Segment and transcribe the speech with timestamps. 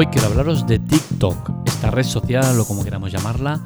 [0.00, 3.60] Hoy quiero hablaros de TikTok, esta red social o como queramos llamarla,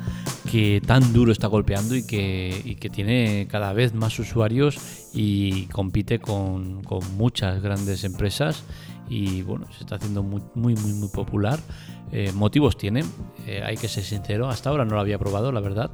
[0.51, 4.79] que tan duro está golpeando y que, tiene cada vez más usuarios
[5.13, 8.65] y compite con, con muchas grandes empresas
[9.09, 11.59] y bueno, se está haciendo muy, muy, muy, muy popular.
[12.15, 13.05] Eh, motivos tiene,
[13.47, 15.91] eh, hay que ser sincero, hasta ahora no lo había probado, la verdad.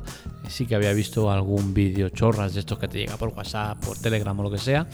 [0.49, 3.97] Sí que había visto algún vídeo chorras de estos que te llega por WhatsApp, por
[3.99, 4.87] Telegram o lo que sea,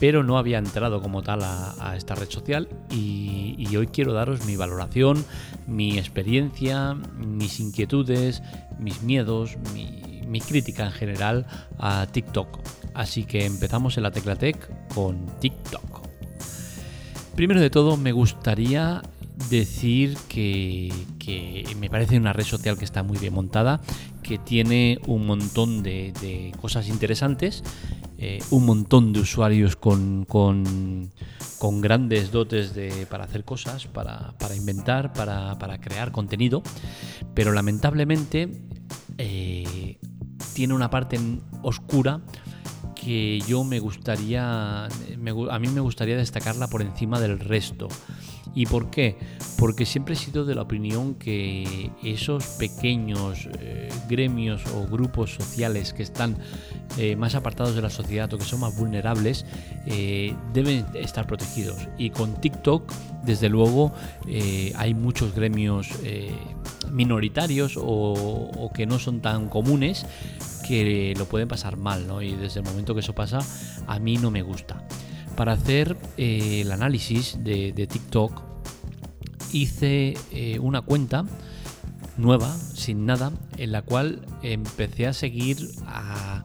[0.00, 4.56] pero no había entrado como tal a, esta red social y, hoy quiero daros mi
[4.56, 5.24] valoración,
[5.66, 8.42] mi experiencia, mis inquietudes,
[8.78, 11.46] mis miedos, mi, mi crítica en general
[11.78, 12.58] a TikTok.
[12.94, 16.05] Así que empezamos en la Teclatec con TikTok.
[17.36, 19.02] Primero de todo, me gustaría
[19.50, 20.90] decir que,
[21.78, 23.82] me parece una red social que está muy bien montada,
[24.22, 27.62] que tiene un montón de, cosas interesantes,
[28.16, 30.24] eh, un montón de usuarios con,
[31.82, 32.72] grandes dotes
[33.10, 36.62] para hacer cosas, para, inventar, para, crear contenido,
[37.34, 38.50] pero lamentablemente
[39.18, 39.98] eh,
[40.54, 41.20] tiene una parte
[41.62, 42.22] oscura
[43.06, 47.86] que yo me gustaría, a mí me gustaría destacarla por encima del resto.
[48.52, 49.16] ¿Y por qué?
[49.58, 55.92] Porque siempre he sido de la opinión que esos pequeños eh, gremios o grupos sociales
[55.92, 56.36] que están
[56.98, 59.46] eh, más apartados de la sociedad o que son más vulnerables
[59.86, 61.88] eh, deben estar protegidos.
[61.98, 63.92] Y con TikTok, desde luego,
[64.74, 65.90] hay muchos gremios
[66.90, 70.06] minoritarios o, que no son tan comunes
[70.66, 72.22] que lo pueden pasar mal, ¿no?
[72.22, 73.38] Y desde el momento que eso pasa,
[73.86, 74.86] a mí no me gusta.
[75.36, 78.42] Para hacer eh, el análisis de, TikTok,
[79.52, 81.24] hice eh, una cuenta
[82.16, 86.44] nueva, sin nada, en la cual empecé a seguir a,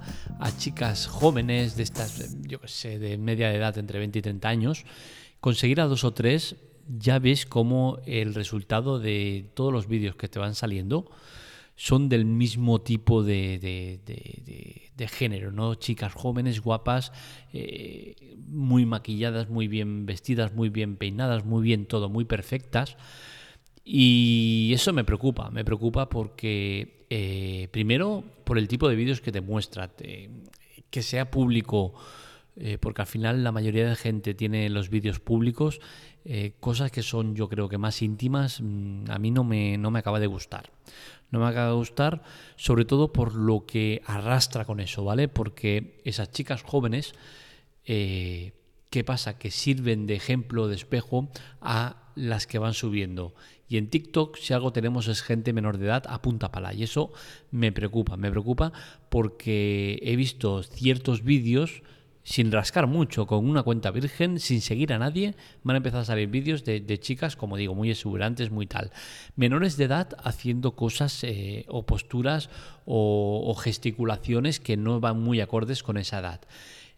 [0.58, 4.86] chicas jóvenes de estas, yo sé, de media edad, entre 20 y 30 años,
[5.40, 6.56] conseguir a dos o tres,
[6.88, 11.10] ya ves cómo el resultado de todos los vídeos que te van saliendo
[11.76, 15.76] son del mismo tipo de, de, género, ¿no?
[15.76, 17.12] Chicas jóvenes, guapas,
[17.54, 22.98] eh, muy maquilladas, muy bien vestidas, muy bien peinadas, muy bien todo, muy perfectas.
[23.84, 29.32] Y eso me preocupa, me preocupa porque, eh, primero, por el tipo de vídeos que
[29.32, 31.96] te muestra, que sea público
[32.58, 35.80] eh, porque al final la mayoría de gente tiene los vídeos públicos,
[36.24, 39.92] eh, cosas que son yo creo que más íntimas, mm, a mí no me, no
[39.92, 40.72] me acaba de gustar.
[41.32, 42.24] No me acaba de gustar,
[42.58, 45.28] sobre todo por lo que arrastra con eso, ¿vale?
[45.28, 47.14] Porque esas chicas jóvenes,
[47.86, 48.52] eh,
[48.90, 49.38] ¿qué pasa?
[49.38, 51.30] Que sirven de ejemplo, de espejo
[51.62, 53.34] a las que van subiendo.
[53.68, 56.74] Y en TikTok, si algo tenemos es gente menor de edad a punta pala.
[56.74, 57.14] Y eso
[57.52, 58.74] me preocupa, me preocupa
[59.10, 61.82] porque he visto ciertos vídeos
[62.24, 66.06] sin rascar mucho, con una cuenta virgen, sin seguir a nadie, van a empezar a
[66.06, 68.92] salir vídeos de, chicas, como digo, muy exuberantes, muy tal.
[69.36, 72.50] Menores de edad haciendo cosas eh, o posturas
[72.86, 76.42] o, gesticulaciones que no van muy acordes con esa edad.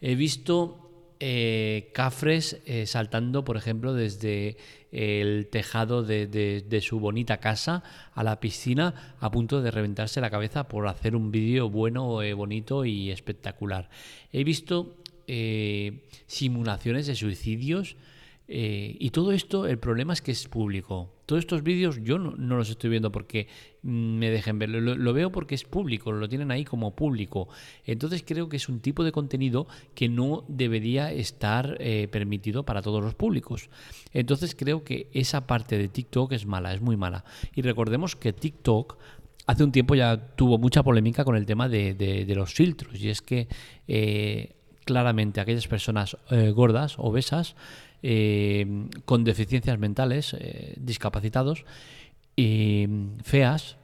[0.02, 0.90] He visto
[1.20, 4.58] eh, cafres eh, saltando, por ejemplo, desde
[4.92, 7.82] el tejado de, de, su bonita casa
[8.14, 12.86] a la piscina a punto de reventarse la cabeza por hacer un vídeo bueno, bonito
[12.86, 13.90] y espectacular.
[14.32, 14.98] He visto
[15.28, 17.96] eh, simulaciones de suicidios.
[18.48, 21.10] Eh, y todo esto, el problema es que es público.
[21.26, 23.48] Todos estos vídeos yo no, los estoy viendo porque
[23.82, 27.48] me dejen ver, lo, veo porque es público, lo tienen ahí como público.
[27.86, 32.82] Entonces creo que es un tipo de contenido que no debería estar eh, permitido para
[32.82, 33.70] todos los públicos.
[34.12, 37.24] Entonces creo que esa parte de TikTok es mala, es muy mala.
[37.56, 38.98] Y recordemos que TikTok
[39.48, 43.00] hace un tiempo ya tuvo mucha polémica con el tema de, los filtros.
[43.00, 43.48] Y es que
[44.84, 47.56] claramente aquellas personas eh, gordas, obesas,
[48.02, 51.66] eh, con deficiencias mentales, eh, discapacitados,
[52.36, 52.88] y
[53.24, 53.78] feas,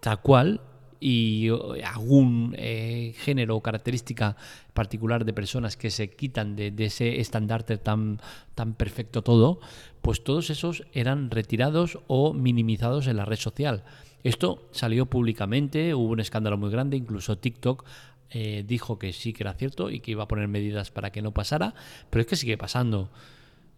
[0.00, 0.60] tal cual,
[0.98, 1.48] y
[1.84, 4.34] algún género o característica
[4.72, 8.18] particular de personas que se quitan de, ese estandarte tan,
[8.56, 9.60] tan perfecto todo,
[10.02, 13.84] pues todos esos eran retirados o minimizados en la red social.
[14.24, 17.84] Esto salió públicamente, hubo un escándalo muy grande, incluso TikTok
[18.30, 21.22] eh, dijo que sí que era cierto y que iba a poner medidas para que
[21.22, 21.74] no pasara,
[22.10, 23.10] pero es que sigue pasando.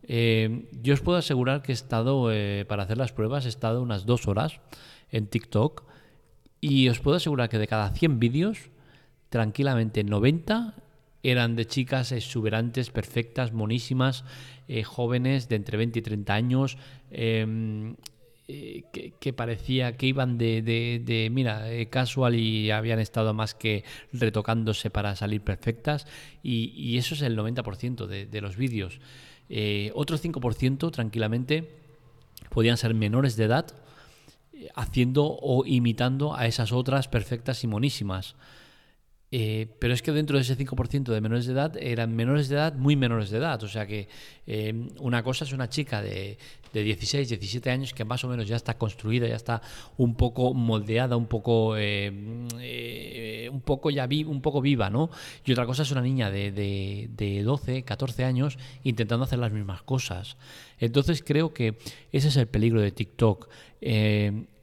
[0.04, 3.82] Eh, yo os puedo asegurar que he estado, eh, para hacer las pruebas, he estado
[3.82, 4.60] unas dos horas
[5.10, 5.84] en TikTok
[6.60, 8.70] y os puedo asegurar que de cada 100 vídeos,
[9.28, 10.74] tranquilamente 90
[11.22, 14.24] eran de chicas exuberantes, perfectas, monísimas,
[14.84, 16.78] jóvenes de entre 20 y 30 años,
[17.10, 17.96] em,
[18.50, 23.84] eh, que, parecía que iban de, de, mira, eh, casual y habían estado más que
[24.10, 26.06] retocándose para salir perfectas
[26.42, 29.00] y, eso es el 90% de, de los vídeos.
[29.50, 31.68] Eh, otro 5% tranquilamente
[32.48, 33.66] podían ser menores de edad
[34.74, 38.34] haciendo o imitando a esas otras perfectas y monísimas.
[39.30, 42.56] Eh, pero es que dentro de ese 5% de menores de edad eran menores de
[42.56, 43.62] edad, muy menores de edad.
[43.62, 44.08] O sea que
[44.46, 46.38] eh, una cosa es una chica de,
[46.72, 49.60] de, 16, 17 años que más o menos ya está construida, ya está
[49.98, 55.10] un poco moldeada, un poco, eh, un poco ya un poco viva, ¿no?
[55.44, 59.52] Y otra cosa es una niña de, de, de 12, 14 años intentando hacer las
[59.52, 60.38] mismas cosas.
[60.78, 61.78] Entonces creo que
[62.12, 63.48] ese es el peligro de TikTok.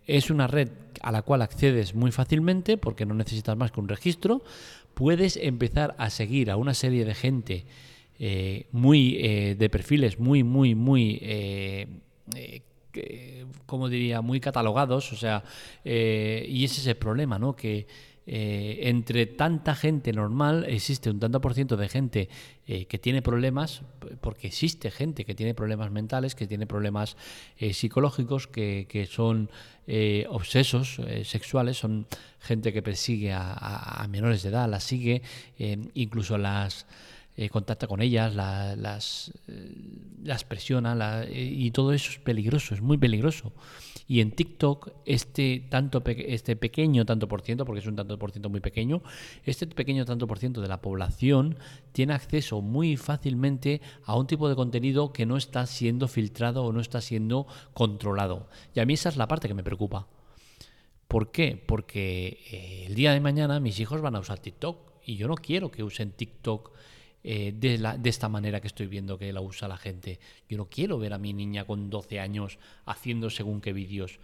[0.07, 0.69] Es una red
[1.01, 4.43] a la cual accedes muy fácilmente porque no necesitas más que un registro,
[4.93, 7.65] puedes empezar a seguir a una serie de gente
[8.17, 11.87] eh, muy eh, de perfiles muy, muy, muy eh,
[13.65, 15.43] como diría, muy catalogados, o sea,
[15.83, 17.53] y ese es el problema, ¿no?
[17.53, 17.87] Que
[18.27, 22.29] eh, entre tanta gente normal existe un tanto por ciento de gente
[22.65, 23.83] eh, que tiene problemas,
[24.19, 27.17] porque existe gente que tiene problemas mentales, que tiene problemas
[27.57, 29.49] eh, psicológicos, que, son
[30.29, 32.07] obsesos sexuales, son
[32.39, 35.21] gente que persigue a, menores de edad, las sigue,
[35.93, 36.87] incluso las...
[37.51, 39.31] contacta con ellas, las,
[40.23, 43.51] las presiona y todo eso es peligroso, es muy peligroso.
[44.07, 48.31] Y en TikTok, este, tanto este pequeño tanto por ciento, porque es un tanto por
[48.31, 49.01] ciento muy pequeño,
[49.43, 51.57] este pequeño tanto por ciento de la población
[51.91, 56.71] tiene acceso muy fácilmente a un tipo de contenido que no está siendo filtrado o
[56.71, 58.47] no está siendo controlado.
[58.75, 60.07] Y a mí esa es la parte que me preocupa.
[61.07, 61.61] ¿Por qué?
[61.65, 65.35] Porque eh, el día de mañana mis hijos van a usar TikTok y yo no
[65.35, 66.71] quiero que usen TikTok
[67.27, 70.19] eh, de, la, de, esta manera que estoy viendo que la usa la gente.
[70.47, 74.19] Yo no quiero ver a mi niña con 12 años haciendo según qué vídeos.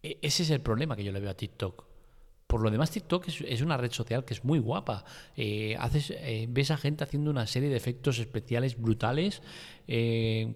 [0.00, 1.84] E, ese es el problema que yo le veo a TikTok.
[2.46, 5.04] Por lo demás, TikTok es, una red social que es muy guapa.
[5.36, 9.42] Eh, haces, eh, ves a gente haciendo una serie de efectos especiales brutales,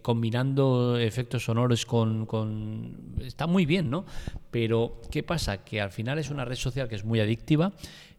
[0.03, 4.07] combinando efectos sonoros con, con, Está muy bien, ¿no?
[4.53, 5.65] Pero, ¿qué pasa?
[5.65, 7.73] Que al final es una red social que es muy adictiva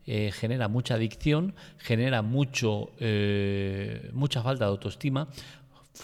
[0.07, 5.27] eh, genera mucha adicción, genera mucho, eh, mucha falta de autoestima,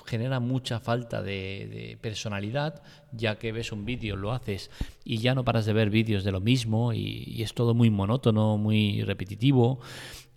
[0.06, 4.70] genera mucha falta de, personalidad, ya que ves un vídeo, lo haces
[5.04, 8.58] y ya no paras de ver vídeos de lo mismo y, es todo muy monótono,
[8.58, 9.80] muy repetitivo.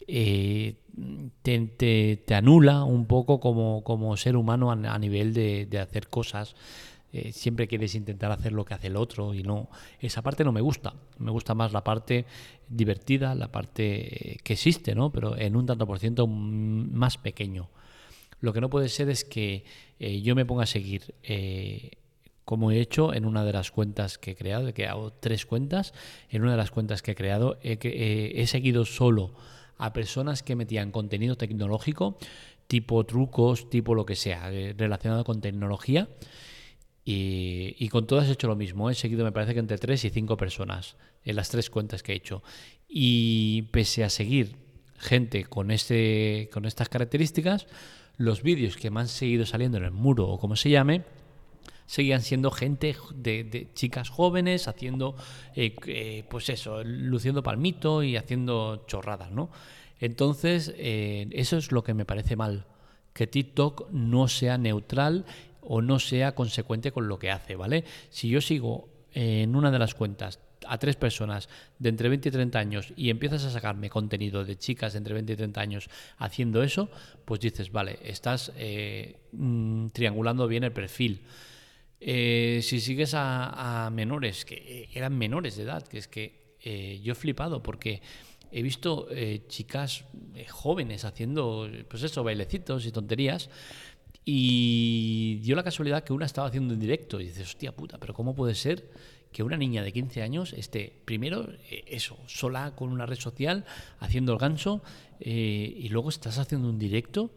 [0.06, 0.76] Eh,
[1.42, 6.56] te, anula un poco como, como ser humano a, nivel de hacer cosas
[7.12, 9.68] eh, siempre quieres intentar hacer lo que hace el otro y no
[9.98, 10.94] esa parte no me gusta.
[11.18, 12.24] Me gusta más la parte
[12.68, 17.68] divertida la parte que existe no pero en un tanto por ciento más pequeño.
[18.40, 19.64] Lo que no puede ser es que
[19.98, 21.92] eh, yo me ponga a seguir eh,
[22.44, 25.92] como he hecho en una de las cuentas que he creado, he creado tres cuentas,
[26.30, 29.34] en una de las cuentas que he creado he, he seguido solo
[29.78, 32.18] a personas que metían contenido tecnológico,
[32.66, 36.08] tipo trucos, tipo lo que sea, relacionado con tecnología,
[37.04, 38.90] y, con todas he hecho lo mismo.
[38.90, 42.12] He seguido, me parece que entre 3 y 5 personas en las tres cuentas que
[42.12, 42.42] he hecho.
[42.88, 44.56] Y pese a seguir
[44.96, 47.66] gente con, este, con estas características,
[48.16, 51.04] los vídeos que me han seguido saliendo en el muro o como se llame,
[51.86, 55.16] seguían siendo gente de, chicas jóvenes haciendo,
[55.56, 59.50] eh, eh, pues eso, luciendo palmito y haciendo chorradas, ¿no?
[59.98, 62.66] Entonces, eh, eso es lo que me parece mal,
[63.12, 65.24] que TikTok no sea neutral
[65.72, 67.84] o no sea consecuente con lo que hace, ¿vale?
[68.08, 71.48] Si yo sigo en una de las cuentas a tres personas
[71.78, 75.14] de entre 20 y 30 años y empiezas a sacarme contenido de chicas de entre
[75.14, 76.90] 20 y 30 años haciendo eso,
[77.24, 81.22] pues dices, vale, estás eh, mm, triangulando bien el perfil.
[82.00, 86.40] Eh, si sigues a, menores, que eh, eran menores de edad, que es que
[87.00, 88.02] yo he flipado porque
[88.50, 89.08] he visto
[89.48, 90.04] chicas
[90.50, 93.48] jóvenes haciendo, pues eso, bailecitos y tonterías
[94.24, 98.14] y dio la casualidad que una estaba haciendo en directo y dices, hostia puta, pero
[98.14, 98.90] ¿cómo puede ser
[99.32, 103.64] que una niña de 15 años esté, primero, eh, eso, sola con una red social,
[103.98, 104.82] haciendo el ganso,
[105.20, 107.30] eh, y luego estás haciendo un directo?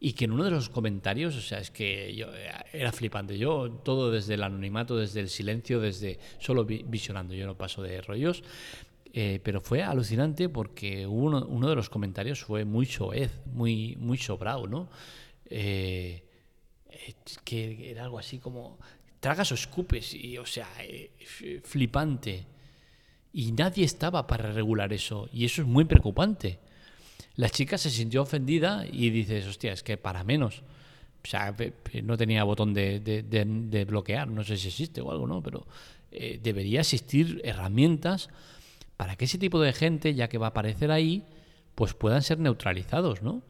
[0.00, 3.38] Y que en uno de los comentarios, o sea, es que yo eh, era flipante.
[3.38, 8.02] Yo todo desde el anonimato, desde el silencio, desde solo visionando, yo no paso de
[8.02, 8.42] rollos.
[9.12, 14.66] pero fue alucinante porque uno, uno de los comentarios fue muy soez, muy, muy sobrado,
[14.66, 14.88] ¿no?
[15.46, 16.23] Eh,
[17.44, 18.78] que era algo así como
[19.20, 21.10] tragas o escupes, y, o sea, eh,
[21.64, 22.46] flipante.
[23.32, 26.58] Y nadie estaba para regular eso, y eso es muy preocupante.
[27.36, 30.62] La chica se sintió ofendida y dices, hostia, es que para menos.
[31.24, 31.56] O sea,
[32.02, 35.42] no tenía botón de, bloquear, no sé si existe o algo, ¿no?
[35.42, 35.66] Pero
[36.12, 38.28] eh, debería existir herramientas
[38.98, 41.24] para que ese tipo de gente, ya que va a aparecer ahí,
[41.74, 43.42] pues puedan ser neutralizados, ¿no?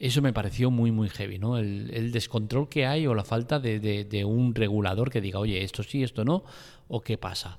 [0.00, 1.58] Eso me pareció muy, muy heavy, ¿no?
[1.58, 6.02] El, descontrol que hay o la falta de, un regulador que diga, oye, esto sí,
[6.02, 6.42] esto no,
[6.88, 7.58] o qué pasa.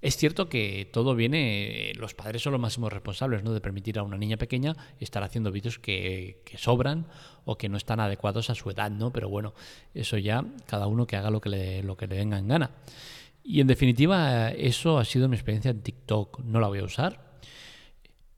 [0.00, 3.52] Es cierto que todo viene, los padres son los máximos responsables, ¿no?
[3.52, 7.06] De permitir a una niña pequeña estar haciendo vídeos que, sobran
[7.44, 9.12] o que no están adecuados a su edad, ¿no?
[9.12, 9.52] Pero bueno,
[9.92, 12.70] eso ya cada uno que haga lo que le, lo que le venga en gana.
[13.42, 16.40] Y en definitiva, eso ha sido mi experiencia en TikTok.
[16.40, 17.20] No la voy a usar,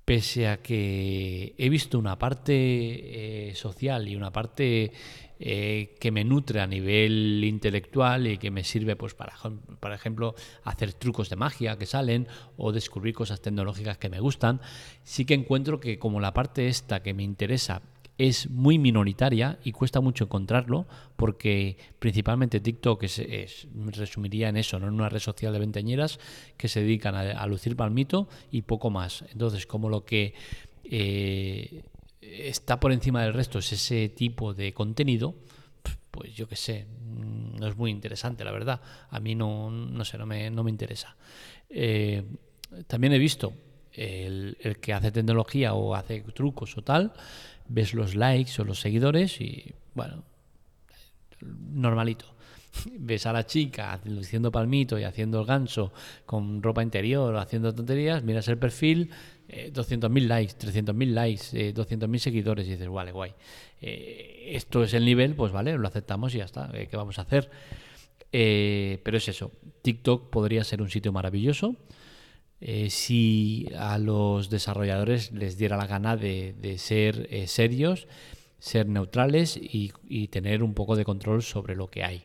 [0.06, 4.92] pese a que he visto una parte eh, social y una parte
[5.40, 9.34] eh, que me nutre a nivel intelectual y que me sirve, pues, para,
[9.80, 14.60] por ejemplo, hacer trucos de magia que salen o descubrir cosas tecnológicas que me gustan,
[15.02, 17.82] sí que encuentro que como la parte esta que me interesa
[18.18, 24.88] es muy minoritaria y cuesta mucho encontrarlo porque principalmente TikTok es, resumiría en eso, ¿no?
[24.88, 26.18] en una red social de venteñeras
[26.56, 29.24] que se dedican a, lucir palmito y poco más.
[29.30, 30.34] Entonces, como lo que
[30.84, 31.82] eh,
[32.22, 35.34] está por encima del resto es ese tipo de contenido,
[36.10, 38.80] pues yo qué sé, mm, no es muy interesante, la verdad.
[39.10, 41.16] A mí no, no sé, no me, no me interesa.
[41.68, 42.24] Eh,
[42.86, 43.52] también he visto
[43.92, 47.12] el, el que hace tecnología o hace trucos o tal,
[47.68, 50.24] ves los likes o los seguidores y, bueno,
[51.40, 52.26] normalito.
[52.98, 55.92] Ves a la chica haciendo palmito y haciendo el ganso
[56.24, 59.10] con ropa interior o haciendo tonterías, miras el perfil,
[59.48, 63.32] 200.000 eh, likes, 300.000 likes, eh, 200.000 seguidores y dices, vale, guay.
[63.80, 66.70] Eh, esto es el nivel, pues vale, lo aceptamos y ya está.
[66.74, 67.50] Eh, ¿Qué vamos a hacer?
[68.28, 71.74] pero es eso, TikTok podría ser un sitio maravilloso
[72.60, 78.08] eh, si a los desarrolladores les diera la gana de, ser eh, serios,
[78.58, 82.24] ser neutrales y, tener un poco de control sobre lo que hay.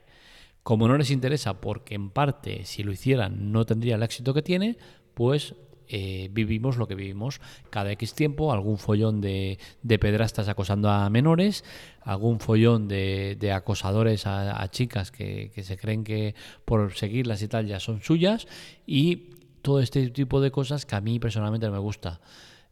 [0.64, 4.42] Como no les interesa, porque en parte si lo hicieran no tendría el éxito que
[4.42, 4.78] tiene,
[5.16, 5.56] pues
[5.90, 7.42] eh, vivimos lo que vivimos.
[7.70, 9.60] Cada X tiempo, algún follón de,
[10.00, 11.66] pedrastas acosando a menores,
[12.02, 17.68] algún follón de, acosadores a, chicas que, que, se creen que por seguirlas y tal
[17.68, 18.48] ya son suyas,
[18.88, 22.20] y todo este tipo de cosas que a mí personalmente me gusta.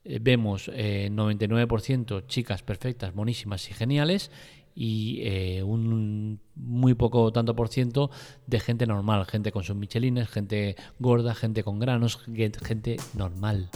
[0.04, 4.32] Eh, vemos 99% eh, chicas perfectas, monísimas y geniales
[4.76, 8.10] y eh, un muy poco tanto por ciento
[8.48, 12.18] de gente normal, gente con sus michelines, gente gorda, gente con granos,
[12.64, 13.70] gente normal.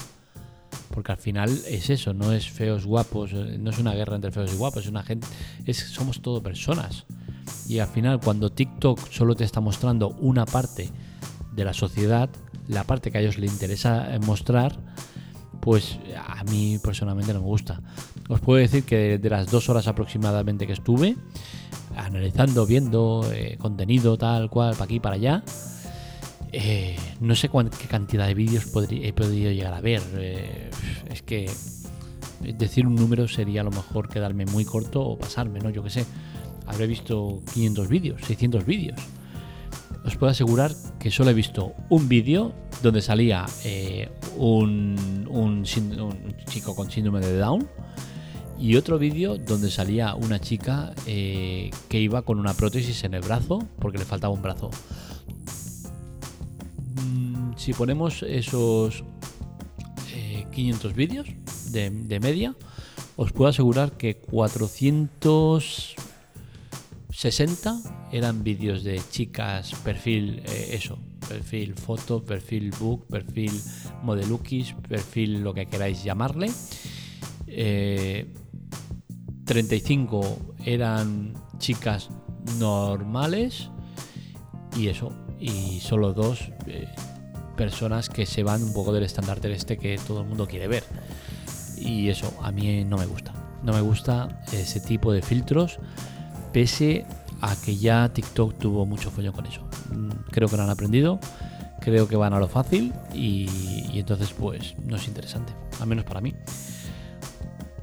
[0.94, 4.54] Porque al final es eso, no es feos guapos, no es una guerra entre feos
[4.54, 5.28] y guapos, es una gente,
[5.66, 7.06] es, somos todo personas.
[7.68, 10.90] Y al final cuando TikTok solo te está mostrando una parte
[11.52, 12.30] de la sociedad,
[12.68, 14.78] la parte que a ellos les interesa mostrar,
[15.64, 17.82] pues a mí personalmente no me gusta.
[18.28, 21.16] Os puedo decir que de las dos horas aproximadamente que estuve
[21.96, 25.44] analizando, viendo eh, contenido tal cual, para aquí, para allá,
[26.52, 30.02] eh, no sé qué cantidad de vídeos he podido llegar a ver.
[30.16, 30.70] Eh,
[31.10, 31.50] es que
[32.42, 35.70] decir un número sería a lo mejor quedarme muy corto o pasarme, ¿no?
[35.70, 36.06] Yo qué sé.
[36.66, 39.00] Habré visto 500 vídeos, 600 vídeos
[40.06, 45.64] os puedo asegurar que solo he visto un vídeo donde salía eh, un,
[46.46, 47.68] chico con síndrome de Down
[48.60, 53.22] y otro vídeo donde salía una chica eh, que iba con una prótesis en el
[53.22, 54.70] brazo porque le faltaba un brazo.
[56.96, 59.04] Mm, si ponemos esos
[60.52, 61.28] 500 eh, vídeos
[61.72, 62.56] de, de media,
[63.16, 65.96] os puedo asegurar que 400
[67.24, 71.00] 60 eran vídeos de chicas, perfil, eh, eso,
[71.30, 73.50] perfil foto, perfil book, perfil
[74.02, 76.52] modelukis, perfil lo que queráis llamarle.
[79.46, 80.22] 35
[80.66, 82.10] eh, eran chicas
[82.60, 83.70] normales
[84.76, 86.90] y eso, y solo dos eh,
[87.56, 90.84] personas que se van un poco del estandarte este que todo el mundo quiere ver.
[91.78, 93.32] Y eso a mí no me gusta.
[93.64, 95.80] No me gusta ese tipo de filtros
[96.54, 97.06] pese
[97.42, 99.68] a que ya TikTok tuvo mucho follón con eso.
[99.92, 101.20] Mm, creo que lo han aprendido,
[101.82, 103.50] creo que van a lo fácil y,
[103.96, 106.34] entonces pues no es interesante, al menos para mí.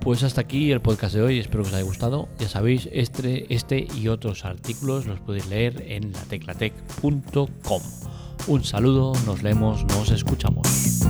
[0.01, 2.29] Pues hasta aquí el podcast de hoy, espero que os haya gustado.
[2.39, 7.83] Ya sabéis, este, este y otros artículos los podéis leer en lateclatec.com.
[8.47, 11.03] Un saludo, nos leemos, nos escuchamos.